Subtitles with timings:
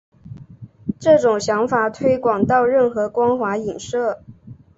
[0.99, 4.23] 这种想法推广到任何光滑映射。